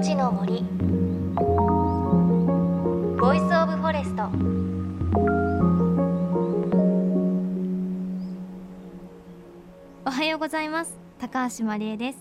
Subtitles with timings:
[0.00, 0.62] 命の森。
[3.20, 4.30] Voice of Forest。
[10.06, 10.98] おはようございます。
[11.18, 12.18] 高橋真理恵です。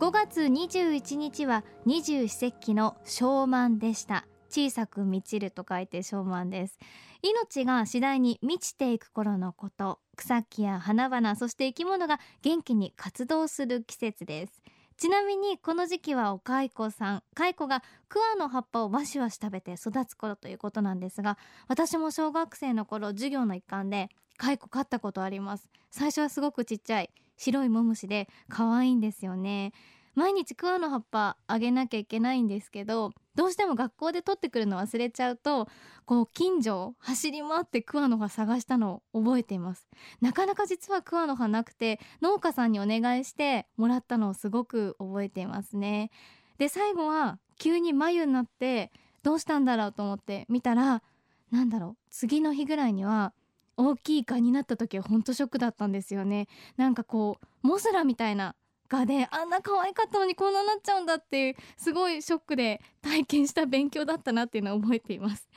[0.00, 4.24] 5月21日は二十四節気の小満でした。
[4.48, 6.78] 小さく満ちると書いて小満です。
[7.20, 9.98] 命が次第に満ちていく頃のこと。
[10.16, 14.62] 草木や花々そして生き物が元気に活動する季節です。
[14.96, 21.36] ちなみにこの時期はお蚕さん蚕が桑の葉っぱをわしわし食べて育つ頃ということなんですが
[21.68, 25.70] 私も小学生の頃授業の一環で蚕飼ったことあります。
[25.90, 29.72] 最初はすごくちっちゃい白いモムシで可愛いんですよね。
[30.14, 35.68] 毎日桑の葉っぱあげなきゃいけないんですけどどうしても学校で取ってくるの忘れちゃうと
[36.04, 39.88] こう近所を走り回って桑の葉探したのを覚えています。
[40.20, 46.10] なかなか実は桑の葉なくて農家さんにお願いしてもらったのをすごく覚えていますね。
[46.58, 51.02] で最後は急に眉になってどうしたんだろうと思って見たら
[51.50, 53.32] なんだろう次の日ぐらいには
[53.76, 56.46] 大きい蚊になった時はほんとショックだったんですよね。
[56.76, 58.54] なんかこうモスラみたいな
[58.98, 65.48] 蚊であんな可愛かったのにこんななっちゃうんだっていうすごいショックで体験した勉強だったなっていうのを覚えています。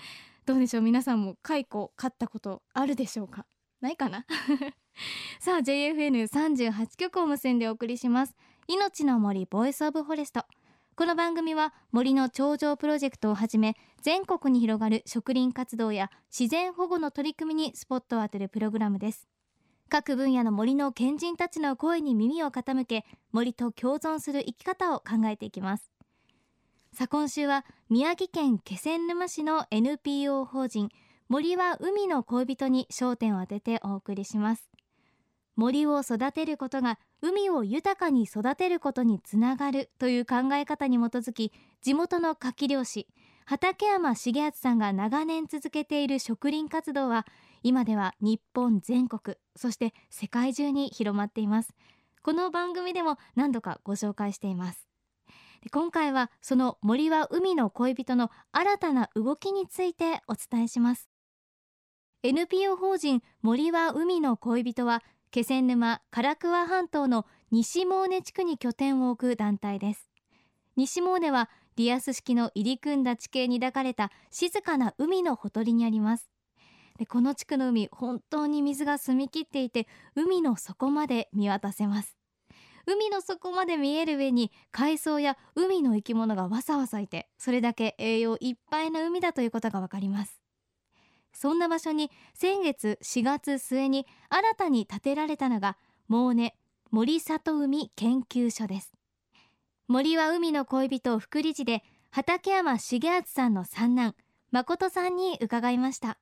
[0.46, 0.84] どうでしょう？
[0.84, 3.46] 皆さんも蚕飼ったことあるでしょうか？
[3.82, 4.26] ないかな？
[5.40, 8.36] さあ JFN38 曲を結んでお送りします。
[8.68, 10.44] 命の森 Voice of Forest。
[10.96, 19.28] この番組は森の頂上プロジェクトをはじめ全国に広がる植林活動や自然保護の取り組みにスポットを当てるプログラムです。
[19.90, 25.92] 各分野の森の賢人たちの声に耳を傾け森と共存する生き方を考えていきます。
[26.94, 30.90] さあ今週は宮城県気仙沼市の NPO 法人
[31.30, 34.70] 森は海の恋人に焦点を当ててお送りします。
[35.56, 43.08] 森を育てることが海を豊かに育てることにつながるという考え方に基づき地元の牡蠣漁師
[43.46, 47.26] 畠山重敦さんが長年続けている植林活動は
[47.64, 51.74] 今では日本全国そして世界中に広まっています。
[52.22, 54.88] この番組でも何度かご紹介しています。
[55.72, 61.10] 今回はその森は海の恋人の新たな動きについてお伝えします。
[62.24, 70.10] NPO 法人森は海の恋人は気仙沼唐桑半島の西毛根地区に拠点を置く団体です。
[70.76, 76.30] 西毛根はリアス式の入り組んだ地形に抱かれた静かな海のほとりにあります。
[76.98, 82.18] でこの地区の海本当に水が澄み切っていて海の底まで見渡せます。
[82.86, 90.42] 海の底まで見える上に海藻や海の生き物がわさわさいてそれだけ栄養いっぱいの海だということがわかります。
[91.34, 95.78] そんな場所に先月4月末に新たに建てられたのが
[96.08, 96.56] モーネ
[96.90, 98.94] 森里海研究所です。
[99.88, 104.16] 森は海の恋人副理事で畠山重敦さんの三男
[104.52, 106.18] 誠さんに伺いました。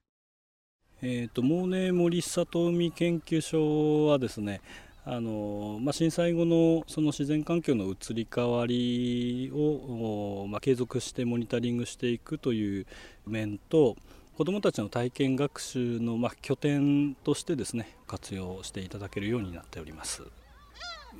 [1.01, 4.61] えーと、モーネ森里海研究所はですね
[5.07, 12.87] あのまあ、震災後のその自然環境の移り変わりを、まあ、継続してモニタリングしていくという
[13.27, 13.95] 面と
[14.35, 20.23] 子どもたちの体験学習の、まあ、拠点としてですね活用していただけるようになっております。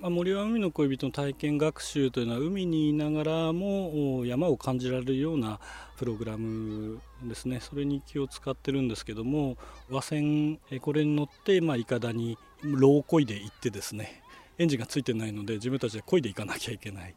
[0.01, 5.59] まあ、森は海の恋人の体験学習というのは海にいながらも山を感じられるような
[5.97, 7.59] プログラムですね。
[7.59, 9.57] それに気を使ってるんですけども
[9.89, 14.22] 和船これに乗って、まあ、いかだにローこいで行ってですね
[14.57, 17.16] エンジンがついてないので自分たちでこいで行かなきゃいけない。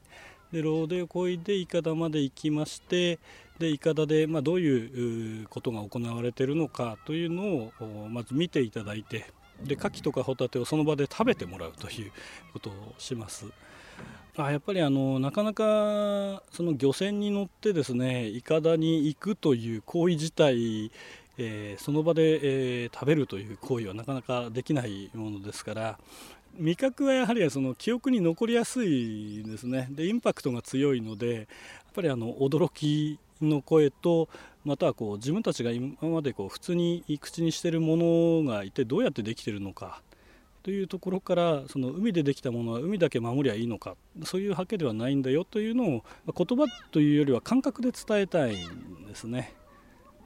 [0.52, 3.18] でローでこいでいかだまで行きまして
[3.58, 9.26] でいかだで、まあ、どういうことが行われているのかというのをまず見ていただいて
[9.64, 12.12] で牡蠣とかホタテをその場で食べてもらうという
[12.52, 13.46] ことをします。
[14.36, 20.92] あやっぱりあのなかなかその漁船に乗ってですねいかだに行くという行為自体、
[21.38, 25.98] えー、その場で、えー、食べるという行為はなかなかできないものですから
[26.56, 31.46] 味覚はやはりその記憶に残りやすいですねでインパクトが強いのでやっ
[31.94, 34.28] ぱりあの驚きの声と
[34.64, 40.02] またはこう自分たちが今までこう普通に口にしてるものがいてどうやってできてるのか
[40.62, 49.54] というところからその海でできたものは海だけ守りゃいいのかそういうわけではないんだよというのを言葉というよりは感覚で伝えたいんですね。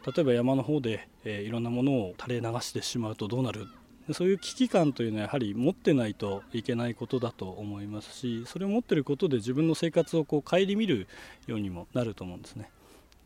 [0.04, 3.68] 例えば山の方で、え、いろんなものを垂れ流してしまうとどうなる
[4.10, 11.06] そういう危機感というのはやはり持ってないといけないことだと思いますしそれを持ってることで自分の生活をこう顧みる
[11.46, 12.68] ようにもなると思うんですね。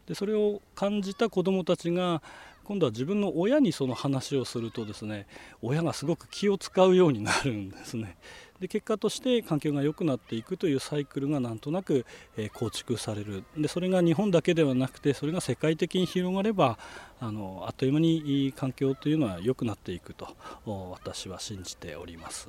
[0.06, 2.22] でそれを感じた子どもたちが
[2.66, 5.26] 今度は自分の親にその話をするとですね
[5.62, 8.16] 親がすごく気を使うようになるんですね。
[8.60, 12.06] で結果として環境が良くなっていくというサイクルがなんとなく、
[12.38, 16.78] え構築されるでそれが日本だけではなくてそれが世界的に広がれば
[17.20, 22.48] あのあっという間に環境というのは良くなっていくと私は信じております。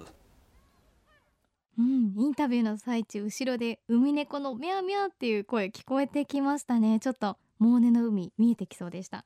[1.78, 9.26] うん、インタビューの最中後ろでウミネコのミャーミャーっていう声聞こえてきましたねちょっとモーネの海見えてきそうでした。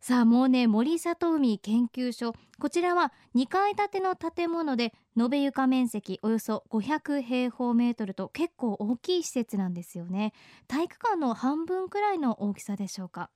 [0.00, 2.34] さあモーネ森里海研究所。
[2.60, 10.32] こちらは2階建ての建物で延べ床面積およそ500平方メートルと結構大きい施設なんですよね。
[10.68, 13.30] 体育館の半分くらいの大きさでしょうか。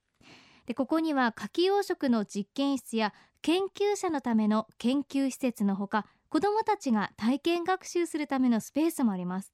[0.67, 3.13] でここには牡蠣養殖の実験室や
[3.43, 9.53] 研究者のための研究施設のほか子どもたちが体験学習するためのスペースもあります。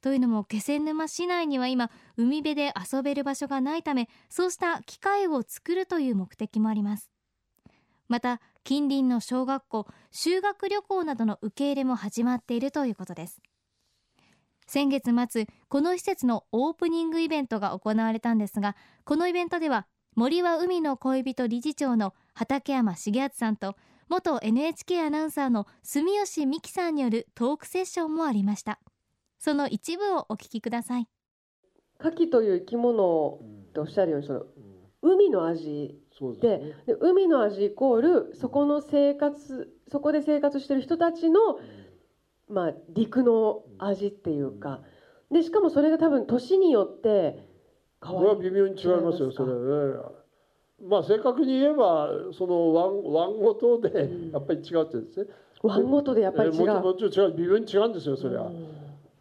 [0.00, 7.10] というのも気仙沼市内には今海辺で遊べる場所がないためそうした機会を作るという目的もあります。
[8.08, 13.40] また近隣の小学校修学旅行などの受け入れも始まっているということです。
[14.66, 23.74] 先月末この施設のオープニングイベントが行われたんですがこのイベントでは森は海の恋人理事長の畠山重敦さんと
[24.08, 28.80] 元 NHK アナウンサーの住吉美希さんによるトークセッションもありました。
[29.40, 31.08] その一部をお聞きください。
[31.98, 33.38] 牡蠣という生き物
[33.70, 34.44] っておっしゃるようにその
[35.00, 35.98] 海の味
[36.42, 41.40] で、ね、で海の味イコールそこの生活そこで生活してる人たちの、
[42.50, 44.82] まあ、陸の味っていうか。
[45.30, 47.48] でしかもそれが多分年によって
[48.04, 50.00] 変わる微妙に違いますよそれね。
[50.86, 55.26] まあ正確に言えばその湾湾ごとでやっぱり違うってですね。
[55.62, 56.80] 湾ごとでやっぱり違う。
[56.82, 57.36] もちろん違う。
[57.36, 58.50] 微妙に違うんですよそれは。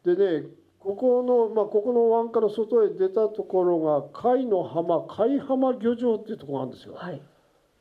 [0.05, 0.47] でね
[0.79, 6.93] ここのまあここの湾から外へ出たところが貝の浜貝浜漁場っていうところがあるんですよ。
[6.95, 7.21] はい、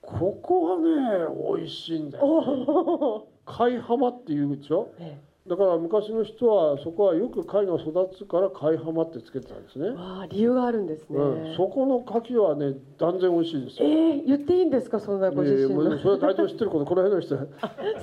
[0.02, 1.26] ここはね
[1.56, 3.24] 美味しいんだよ、ね。
[3.46, 4.88] 貝浜っていうでしょ？
[4.98, 9.94] ええだから昔の人はそこはよく貝が育つから貝浜ってつけてたんですね。
[9.96, 13.88] ああ理由があるんですね、うん、そこの牡蠣はね断然美味しいですよ。
[13.88, 15.00] ええー、言っていいんですか？
[15.00, 15.84] そんなご自身の。
[15.84, 17.38] えー、それは大体知ってることこの辺の人。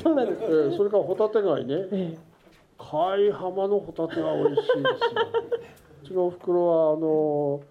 [0.01, 1.75] そうなんです、ね、えー、それからホタテ貝ね。
[1.91, 2.17] えー、
[2.77, 4.83] 貝浜のホタテは美味しいですよ。
[6.03, 7.61] うちのお袋はあの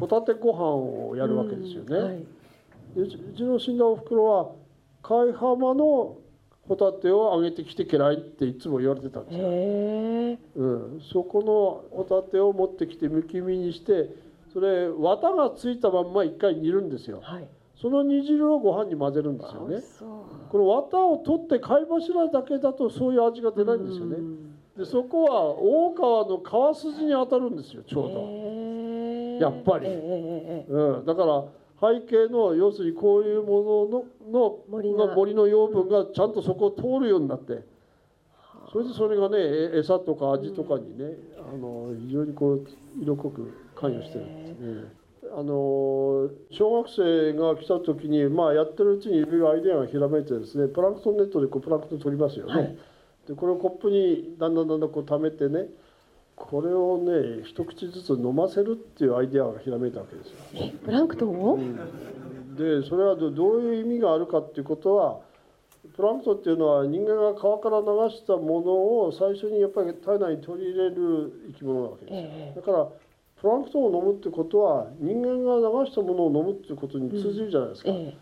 [0.00, 1.96] ホタテご飯をやるわけですよね。
[1.96, 2.24] はい、
[2.96, 4.50] うちの死んだお袋は
[5.02, 6.16] 貝浜の
[6.68, 9.44] ホタテを揚げてきて嫌いっていつも言われてたんですよ、
[10.56, 14.08] うん、そこのホタテを持ってきてむき身にして
[14.52, 17.48] それ綿がついたまんま一回煮るんですよ、はい、
[17.80, 19.82] その煮汁をご飯に混ぜるんですよね
[20.48, 24.16] この綿を取って貝柱だけだとそういう味が出ないんですよね
[24.76, 29.44] でそこは大川の川筋に当たるんですよちょうど。
[29.44, 31.44] やっぱり、うん、だから
[31.80, 37.64] 背景の要するにこういうもののの森の森の養分がちゃんとそこを通るようになって。
[38.72, 41.56] それでそれがね餌とか味とかにね、あ。
[41.56, 42.66] の非常にこう
[43.00, 44.26] 色濃く関与してる。
[44.26, 45.04] んですね。
[45.36, 52.52] あの小学生が来た時に、まあ、やってるうちにいろいろアイデアがひらめいてですねプランクトンネットでこうプランクトン取りますよね。
[52.52, 52.78] はい、
[53.26, 55.66] でこれをコップにだんだんだんだんこう溜めてね
[56.36, 60.72] これをね一口ずつ飲ませるっていうアイデアがひらめいたわけですよ。
[60.84, 65.20] プランクトンを、うん、でそれはどういう意味があるかっていうことは
[65.96, 68.72] プランクトンっていうのは人間が川から流したもの
[69.06, 72.88] を最初にやっぱり体内に取り入れる生き物なわけです、えだから
[73.40, 78.16] プランクトンを飲むってことは人間が流したものを飲むっていうことに通じるじゃないですか、うんえ、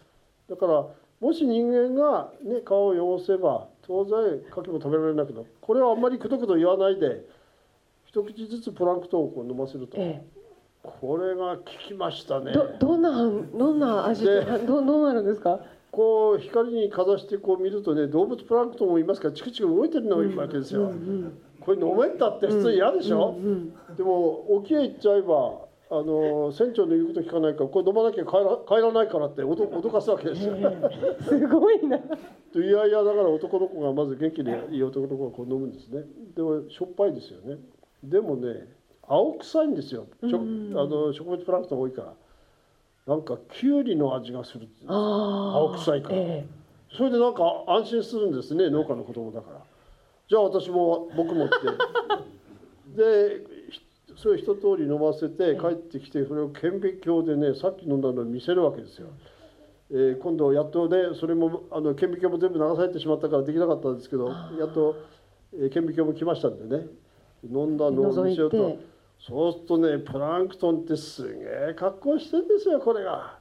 [0.50, 0.84] だから
[1.20, 5.46] もし人間が、ね、川を汚せば当然牡蠣も食べられなくなる。
[5.60, 7.24] これはあんまりくどくど言わないで
[8.06, 10.24] 一口ずつプランクトンをこう飲ませると、ええ、
[10.82, 12.52] これが効きましたね。
[12.52, 15.60] どどんなどんな味でどどうなるんですか？
[15.90, 20.90] こう光にかざしてこう見るとね動物プランクトンもいますからチクチク動いてるのがいるわけですよ、
[21.60, 30.56] これ飲めたって普通嫌でしょ、うでも沖へ行っちゃえばあの船長の言うこと聞かないからこれ飲まなきゃ帰ら帰らないからって脅かすわけですよ。
[31.20, 31.98] すごいな。
[32.50, 36.04] といやいやだから男の子がまず元気でいい男の子がこう飲むんですね。
[36.34, 37.58] でもしょっぱいですよね。
[38.02, 38.68] でもね
[39.06, 42.14] 青臭いんですよ、うん、あの植物プランクトン多いから。
[43.04, 49.60] なんかきゅうりの味がする青臭いから、えー、それでなんか安心するんですね農家の子供だから。
[50.28, 51.54] じゃあ私も僕もって。
[52.96, 53.51] で
[54.22, 59.08] それ一通り飲ませて帰ってきてそれを顕微鏡でねさっき飲んだのを見せるわけですよ。
[59.90, 64.96] えー、今度やっとねそれもあの顕微鏡も全部流されてしまったからできなかったんですけどやっと、
[65.54, 66.86] えー、顕微鏡も来ましたんでね。
[67.44, 68.78] 飲んだのを見せようと。
[69.18, 73.38] そうするとねプランクトンってすげえ格好してんですよこれが。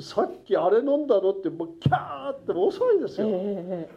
[0.00, 3.88] さっきあれ飲んだのってもうキャーって遅いですよ、え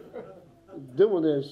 [0.94, 1.42] ー、でもね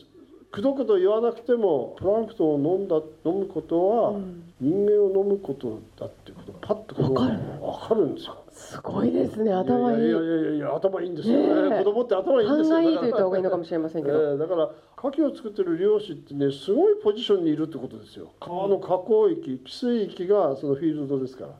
[0.53, 4.21] くどくど言わなくてもプランクトンを飲んだ飲むことは、
[4.61, 7.39] 人間を飲むことだっていうことパッと分かる。
[7.59, 8.37] 分かるんですよ。
[8.53, 11.09] すごいですね頭いいいやいやいやいや頭いい。
[11.09, 11.71] んですよ。
[11.71, 12.81] ね子供って頭いいんですよ。
[12.83, 14.65] いいと言った方がいいのかもしれませんけど、えー、だから
[14.99, 18.31] 牡蠣を作ってる漁師ってねすごいポジションにいるってことですよ。
[18.39, 21.53] 川の河口域汽水域がそのフィールドですから。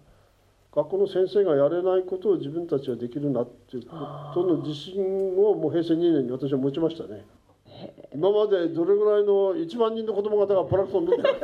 [0.75, 3.97] 学校の先生がやれないことを自分たちはできるなっていうこ
[4.33, 5.05] との自信
[5.37, 7.27] をもう平成2年に私は持ちましたね。
[8.15, 11.25] 今までどれぐらいの1万人の子供方がプラクトン飲んでる？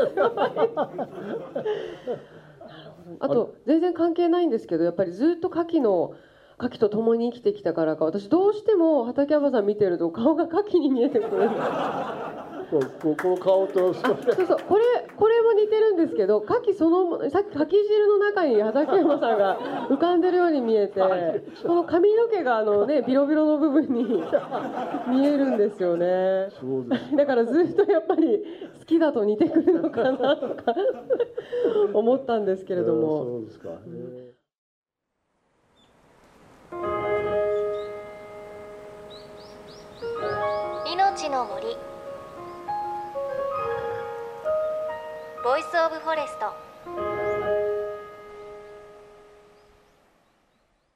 [3.20, 6.12] あと全然関係ないんですけどやっぱりずっと牡蠣の
[6.58, 11.48] 牡蠣と共に生きてきたからか私どうしても畠山さん見てると顔が牡蠣に見えてくる
[12.76, 14.16] んですこここの顔とそうそう
[14.68, 14.84] これ
[15.16, 19.58] これも似てるんですけど牡蠣そのさっき牡蠣汁の中に畠山さんが
[19.88, 24.04] 浮かんでるように見えてこの髪の毛があのねビロビロの部分に
[25.08, 26.48] 見えるんですよね。
[27.16, 28.44] だからずっとやっぱり
[28.78, 30.74] 好きだと似てくるのかなとか
[31.92, 33.24] 思ったんですけれども。
[33.24, 33.70] そうですか、
[40.92, 41.87] 命の森
[45.48, 46.52] Voice of Forest。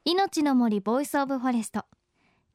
[0.05, 1.85] 命の森 Voice of Forest。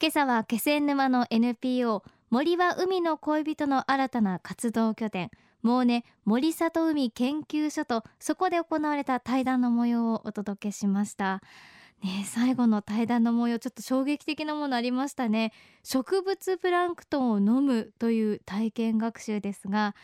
[0.01, 5.33] 今朝は気仙沼の NPO 森は海の恋人の新たな活動拠点。
[5.63, 11.43] もうね森里海研究所とそこで行われた対談の模様をお届けしました。
[12.05, 15.53] ね最後の対談の模様ちょっと衝撃的なものありましたね。
[15.83, 19.97] 植物プランクトンを飲むという体験学習ですが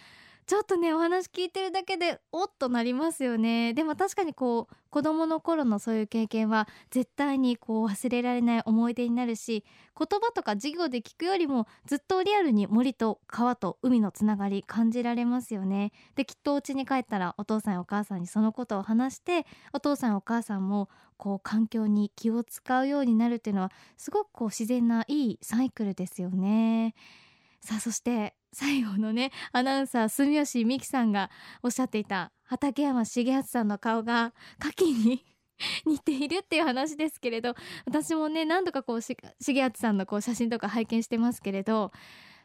[0.47, 3.73] ちょっとねお話聞いてるだけでおっとなりますよね。
[3.73, 9.65] でも確かにこう子供の頃のそういう経験は絶対にこう忘れられない思い出になるし
[9.99, 15.93] 言葉とか授業で聞くよりもずっとリアルに森と川と海のつながり感じられますよね。
[16.15, 26.95] できっとお家に帰ったらお父さんやお母さんにそのことを話してお父さんやお母さんもこう環境に気を使うようになるっていうのはすごくこう自然ないいサイクルですよね。
[27.65, 31.31] さあそして最後のねアナウンサー住吉美希さんが
[31.63, 35.25] おっしゃっていた畠山重敦さんの顔が牡蠣に
[35.87, 37.55] 似ているっていう話ですけれど
[37.87, 41.91] 私もね何度かこう重敦さんのこう写真とか拝見してますけれど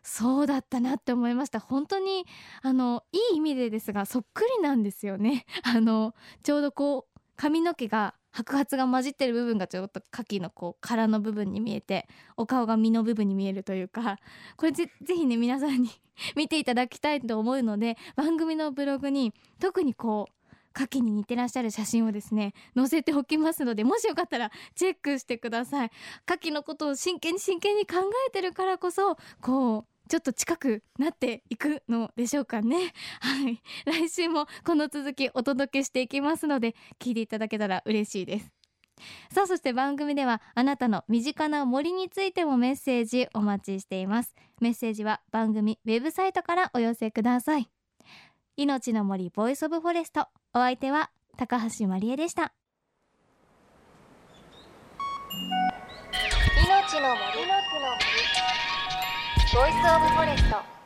[0.04, 1.60] そうだったなって思いました。
[1.60, 2.26] 本当に
[2.62, 5.46] あのいい意味でですがそっくりなんですよね。
[5.64, 12.08] あのちょうどこう髪の毛が白髪が混じってる部分がちょっと牡蠣のこう殻の部分に見えて
[12.38, 14.18] お顔が身の部分に見えるというか
[14.56, 15.90] これぜ ぜひね皆さんに
[16.36, 20.34] 見ていただきたいと思うので番組のブログに特にこう
[20.76, 25.92] 牡蠣に似てらっしゃる写真をですね載せておきますのでもしよかったらチェックしてください。
[26.30, 27.96] 牡蠣のことを真剣に真剣に考
[28.28, 32.94] えてるからこそこうちょっと近くなっていくのでしょうかね。
[33.22, 33.62] はい。
[33.86, 38.51] 来週もこの続きお届けしていきますので聞いていただけたら嬉しいです。
[39.32, 44.36] さあそして番組ではあなたの身近な森についてもメッセージお待ちしています。
[44.60, 47.70] メッセージは番組ウェブサイトからお寄せください。
[48.58, 50.28] 命の森 Voice of Forest。
[50.54, 52.51] お相手は高橋真理恵でした。
[56.66, 57.60] 命の森。
[57.80, 58.09] の
[59.60, 60.79] Voice of Forest。